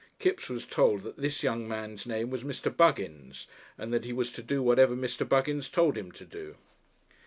[0.17, 2.75] Kipps was told that this young man's name was Mr.
[2.75, 3.45] Buggins,
[3.77, 5.29] and that he was to do whatever Mr.
[5.29, 6.55] Buggins told him to do.